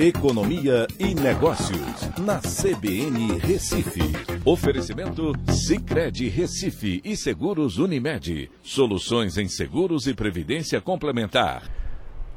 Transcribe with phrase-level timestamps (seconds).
[0.00, 4.00] Economia e Negócios, na CBN Recife.
[4.44, 8.48] Oferecimento Cicred Recife e Seguros Unimed.
[8.62, 11.64] Soluções em seguros e previdência complementar.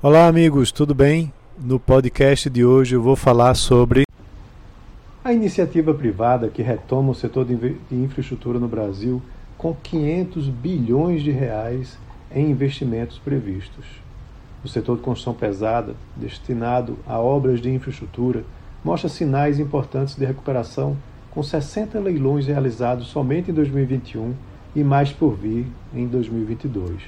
[0.02, 1.32] Olá, amigos, tudo bem?
[1.56, 4.06] No podcast de hoje eu vou falar sobre
[5.24, 9.22] a iniciativa privada que retoma o setor de infraestrutura no Brasil
[9.56, 11.96] com 500 bilhões de reais
[12.34, 13.86] em investimentos previstos.
[14.64, 18.44] O setor de construção pesada, destinado a obras de infraestrutura,
[18.84, 20.96] mostra sinais importantes de recuperação,
[21.32, 24.34] com 60 leilões realizados somente em 2021
[24.76, 27.02] e mais por vir em 2022.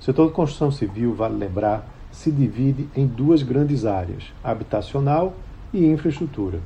[0.00, 5.34] O setor de construção civil, vale lembrar, se divide em duas grandes áreas, habitacional
[5.72, 6.60] e infraestrutura.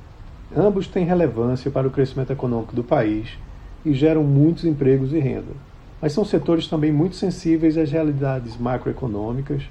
[0.56, 3.38] Ambos têm relevância para o crescimento econômico do país
[3.84, 5.52] e geram muitos empregos e renda.
[6.00, 9.62] Mas são setores também muito sensíveis às realidades macroeconômicas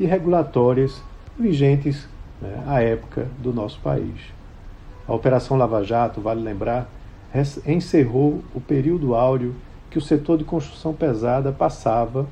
[0.00, 1.02] e regulatórias
[1.38, 2.08] vigentes
[2.40, 4.18] né, à época do nosso país.
[5.06, 6.90] A Operação Lava Jato, vale lembrar,
[7.66, 9.54] encerrou o período áureo
[9.90, 12.26] que o setor de construção pesada passava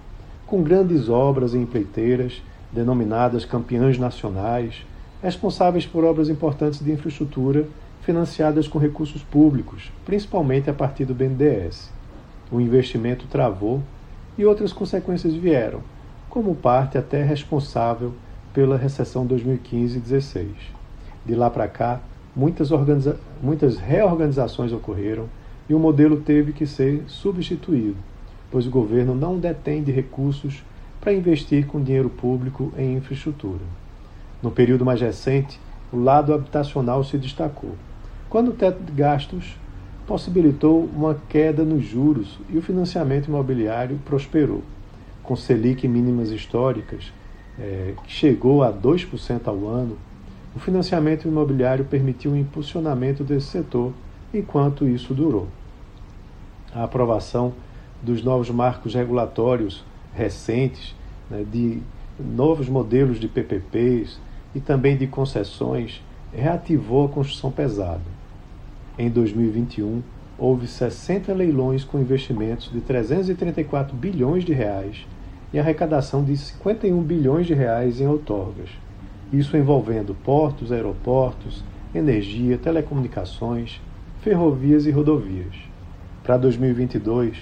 [0.47, 4.87] com grandes obras e empreiteiras, denominadas campeãs nacionais,
[5.23, 7.67] responsáveis por obras importantes de infraestrutura
[8.01, 11.93] financiadas com recursos públicos, principalmente a partir do BNDES.
[12.51, 13.83] O investimento travou
[14.39, 15.83] e outras consequências vieram,
[16.29, 18.13] como parte até responsável
[18.53, 20.49] pela recessão 2015-16.
[21.25, 22.01] De lá para cá,
[22.35, 22.71] muitas,
[23.43, 25.27] muitas reorganizações ocorreram
[25.69, 27.97] e o modelo teve que ser substituído,
[28.51, 30.65] pois o governo não detém de recursos
[31.01, 33.63] para investir com dinheiro público em infraestrutura.
[34.43, 35.61] No período mais recente,
[35.93, 37.73] o lado habitacional se destacou,
[38.29, 39.57] quando o teto de gastos
[40.07, 44.63] possibilitou uma queda nos juros e o financiamento imobiliário prosperou
[45.29, 47.13] com Selic mínimas históricas,
[47.61, 49.99] é, que chegou a 2% ao ano,
[50.57, 53.93] o financiamento imobiliário permitiu o impulsionamento desse setor
[54.33, 55.47] enquanto isso durou.
[56.75, 57.53] A aprovação
[58.03, 60.97] dos novos marcos regulatórios recentes,
[61.29, 61.83] né, de
[62.19, 64.19] novos modelos de PPPs
[64.55, 68.01] e também de concessões, reativou a construção pesada.
[68.99, 70.03] Em 2021,
[70.39, 75.07] houve 60 leilões com investimentos de 334 bilhões de reais
[75.53, 78.69] e arrecadação de 51 bilhões de reais em outorgas.
[79.33, 81.65] Isso envolvendo portos, aeroportos,
[81.95, 83.81] energia, telecomunicações,
[84.21, 85.55] ferrovias e rodovias.
[86.23, 87.37] Para 2022,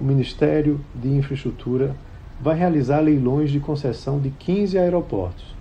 [0.00, 1.96] o Ministério de Infraestrutura
[2.40, 5.54] vai realizar leilões de concessão de 15 aeroportos,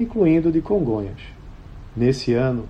[0.00, 1.20] incluindo o de Congonhas.
[1.94, 2.64] Nesse ano,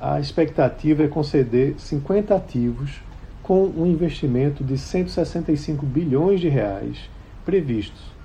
[0.00, 3.00] a expectativa é conceder 50 ativos
[3.42, 7.08] com um investimento de 165 bilhões de reais
[7.44, 8.15] previstos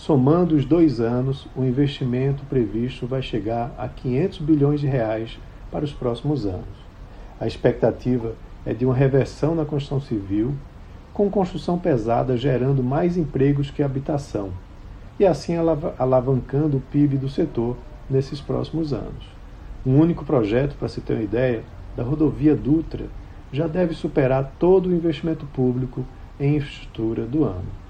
[0.00, 5.38] Somando os dois anos, o investimento previsto vai chegar a 500 bilhões de reais
[5.70, 6.64] para os próximos anos.
[7.38, 8.34] A expectativa
[8.64, 10.54] é de uma reversão na construção civil,
[11.12, 14.54] com construção pesada gerando mais empregos que habitação,
[15.18, 15.54] e assim
[15.98, 17.76] alavancando o PIB do setor
[18.08, 19.26] nesses próximos anos.
[19.84, 21.62] Um único projeto, para se ter uma ideia,
[21.94, 23.04] da rodovia Dutra
[23.52, 26.06] já deve superar todo o investimento público
[26.40, 27.89] em infraestrutura do ano.